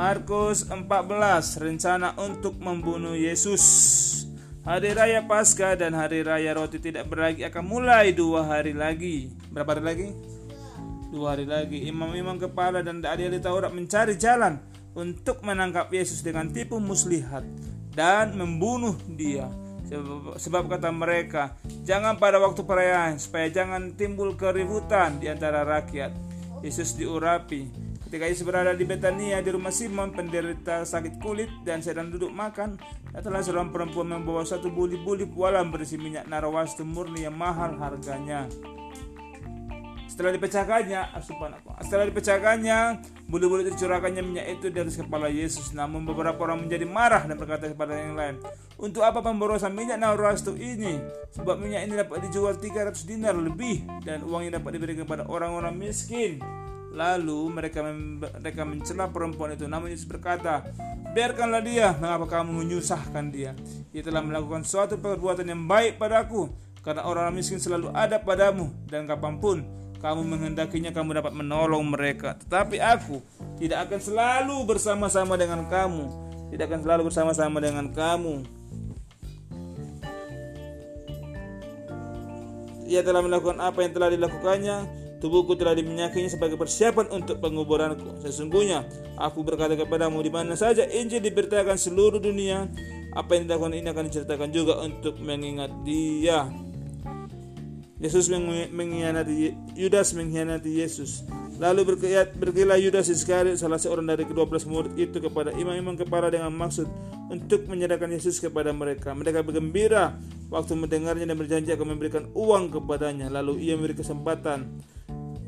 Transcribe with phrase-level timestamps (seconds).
[0.00, 3.60] Markus 14 rencana untuk membunuh Yesus.
[4.64, 9.28] Hari raya Paskah dan hari raya roti tidak beragi akan mulai dua hari lagi.
[9.52, 10.08] Berapa hari lagi?
[11.12, 11.84] Dua hari lagi.
[11.84, 14.56] Imam-imam kepala dan ahli Taurat mencari jalan
[14.96, 17.44] untuk menangkap Yesus dengan tipu muslihat
[17.92, 19.52] dan membunuh dia.
[19.84, 26.16] Sebab, sebab kata mereka, jangan pada waktu perayaan supaya jangan timbul keributan di antara rakyat.
[26.64, 27.79] Yesus diurapi
[28.10, 32.74] Ketika Yesus berada di Betania di rumah Simon penderita sakit kulit dan sedang duduk makan,
[33.14, 38.50] datanglah seorang perempuan membawa satu buli-buli pualam berisi minyak narawastu murni yang mahal harganya.
[40.10, 41.86] Setelah dipecahkannya, asupan apa?
[41.86, 42.78] Setelah dipecahkannya,
[43.30, 45.70] bulu-bulu dicurahkannya minyak itu dari kepala Yesus.
[45.70, 48.42] Namun beberapa orang menjadi marah dan berkata kepada yang lain,
[48.74, 50.98] untuk apa pemborosan minyak narawastu ini?
[51.30, 56.42] Sebab minyak ini dapat dijual 300 dinar lebih dan uangnya dapat diberikan kepada orang-orang miskin.
[56.90, 59.70] Lalu mereka mereka mencela perempuan itu.
[59.70, 60.66] Namun Yesus berkata,
[61.14, 61.94] biarkanlah dia.
[61.98, 63.54] Mengapa kamu menyusahkan dia?
[63.94, 66.50] Dia telah melakukan suatu perbuatan yang baik padaku.
[66.80, 69.60] Karena orang miskin selalu ada padamu dan kapan pun
[70.00, 72.40] kamu menghendakinya kamu dapat menolong mereka.
[72.40, 73.20] Tetapi aku
[73.60, 76.08] tidak akan selalu bersama-sama dengan kamu.
[76.50, 78.34] Tidak akan selalu bersama-sama dengan kamu.
[82.90, 84.76] Ia telah melakukan apa yang telah dilakukannya
[85.20, 88.24] Tubuhku telah diminyakinya sebagai persiapan untuk penguburanku.
[88.24, 88.88] Sesungguhnya
[89.20, 92.64] aku berkata kepadamu di mana saja Injil diberitakan seluruh dunia,
[93.12, 96.48] apa yang dilakukan ini akan diceritakan juga untuk mengingat dia.
[98.00, 98.32] Yesus
[98.72, 101.20] mengkhianati Yudas mengkhianati Yesus.
[101.60, 102.00] Lalu
[102.40, 106.88] berkilah Yudas Iskariot salah seorang dari kedua belas murid itu kepada imam-imam kepala dengan maksud
[107.28, 109.12] untuk menyerahkan Yesus kepada mereka.
[109.12, 110.16] Mereka bergembira
[110.48, 113.28] waktu mendengarnya dan berjanji akan memberikan uang kepadanya.
[113.28, 114.80] Lalu ia memberi kesempatan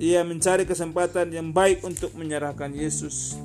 [0.00, 3.36] ia mencari kesempatan yang baik untuk menyerahkan Yesus.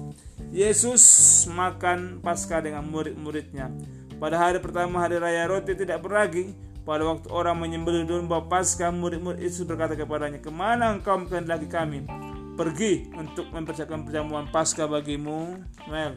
[0.55, 1.03] Yesus
[1.51, 3.75] makan Paskah dengan murid-muridnya.
[4.15, 6.55] Pada hari pertama hari raya roti tidak beragi,
[6.87, 12.07] pada waktu orang menyembelih domba Paskah, murid-murid Yesus berkata kepadanya, "Ke mana engkau menghendaki kami?
[12.55, 15.59] Pergi untuk mempersiapkan perjamuan Paskah bagimu."
[15.91, 16.15] Mel.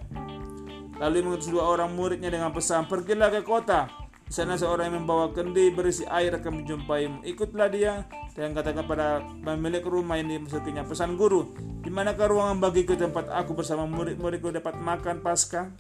[1.03, 3.91] Lalu mengutus dua orang muridnya dengan pesan, "Pergilah ke kota
[4.29, 7.25] di sana seorang yang membawa kendi berisi air akan menjumpaimu.
[7.25, 8.05] Ikutlah dia
[8.37, 10.85] dan katakan kepada pemilik rumah yang dimasukinya.
[10.85, 11.49] Pesan guru,
[11.81, 15.73] di manakah ruangan bagiku tempat aku bersama murid-muridku dapat makan pasca?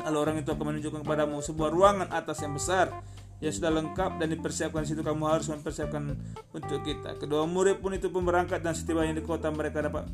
[0.00, 2.88] Lalu orang itu akan menunjukkan kepadamu sebuah ruangan atas yang besar
[3.38, 6.16] yang sudah lengkap dan dipersiapkan di situ kamu harus mempersiapkan
[6.56, 7.20] untuk kita.
[7.20, 10.08] Kedua murid pun itu pun berangkat dan setibanya di kota mereka dapat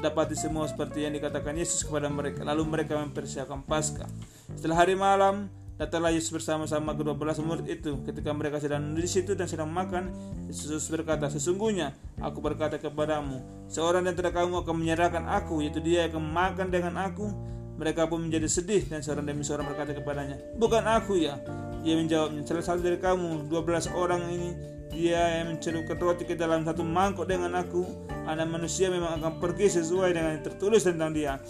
[0.00, 2.42] dapati semua seperti yang dikatakan Yesus kepada mereka.
[2.42, 4.10] Lalu mereka mempersiapkan Paskah.
[4.58, 7.98] Setelah hari malam, Datanglah Yesus bersama-sama kedua belas murid itu.
[8.06, 10.14] Ketika mereka sedang di situ dan sedang makan,
[10.46, 16.06] Yesus berkata, Sesungguhnya aku berkata kepadamu, seorang dan tidak kamu akan menyerahkan aku, yaitu dia
[16.06, 17.26] yang akan makan dengan aku.
[17.74, 21.42] Mereka pun menjadi sedih dan seorang demi seorang berkata kepadanya, Bukan aku ya.
[21.82, 24.54] Ia menjawabnya, salah satu dari kamu, dua belas orang ini,
[24.94, 27.82] dia yang mencelupkan roti ke dalam satu mangkok dengan aku.
[28.30, 31.42] Anak manusia memang akan pergi sesuai dengan yang tertulis tentang dia.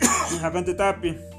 [0.48, 1.31] akan tetapi,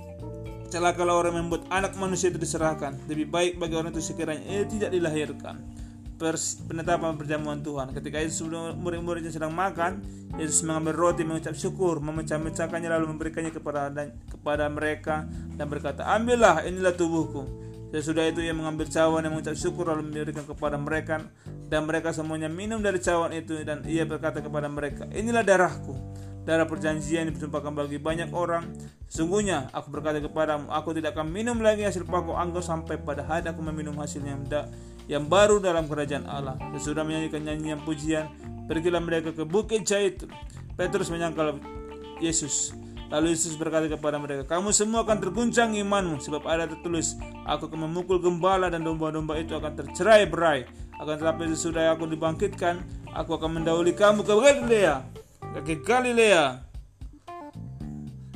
[0.73, 2.97] Celakalah orang membuat anak manusia itu diserahkan.
[3.05, 5.61] Lebih baik bagi orang itu sekiranya ia tidak dilahirkan.
[6.17, 7.93] Pers penetapan perjamuan Tuhan.
[7.93, 10.01] Ketika Yesus sebelum murid-muridnya sedang makan,
[10.33, 16.65] Yesus mengambil roti, mengucap syukur, memecah-mecahkannya lalu memberikannya kepada dan, kepada mereka dan berkata, "Ambillah,
[16.65, 17.45] inilah tubuhku."
[17.93, 21.21] Sesudah itu ia mengambil cawan yang mengucap syukur lalu memberikan kepada mereka
[21.69, 25.93] dan mereka semuanya minum dari cawan itu dan ia berkata kepada mereka, "Inilah darahku."
[26.43, 28.67] Darah perjanjian ditumpahkan bagi banyak orang.
[29.07, 33.47] Sesungguhnya aku berkata kepadamu, aku tidak akan minum lagi hasil paku anggur sampai pada hari
[33.47, 34.43] aku meminum hasilnya yang,
[35.07, 36.59] yang baru dalam kerajaan Allah.
[36.75, 38.27] Sesudah menyanyikan nyanyian pujian,
[38.67, 40.31] pergilah mereka ke bukit Zaitun.
[40.75, 41.61] Petrus menyangkal
[42.19, 42.75] Yesus.
[43.13, 47.13] Lalu Yesus berkata kepada mereka, Kamu semua akan terguncang imanmu, sebab ada tertulis,
[47.45, 50.65] Aku akan memukul gembala dan domba-domba itu akan tercerai berai.
[50.97, 52.81] Akan tetapi sesudah aku dibangkitkan,
[53.13, 55.12] aku akan mendahului kamu ke Galilea
[55.53, 56.73] kaki Galilea.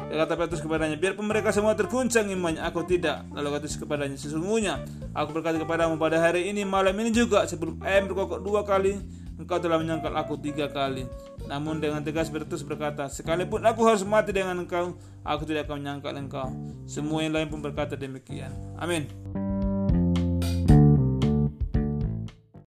[0.08, 3.28] Kata Petrus kepadanya, biarpun mereka semua terguncang imannya, aku tidak.
[3.36, 8.08] Lalu kata kepadanya, sesungguhnya aku berkata kepadamu pada hari ini, malam ini juga, sebelum ayam
[8.08, 9.04] berkokok dua kali,
[9.36, 11.04] engkau telah menyangkal aku tiga kali.
[11.44, 14.96] Namun dengan tegas Petrus berkata, sekalipun aku harus mati dengan engkau,
[15.28, 16.48] aku tidak akan menyangkal engkau.
[16.88, 18.56] Semua yang lain pun berkata demikian.
[18.80, 19.12] Amin.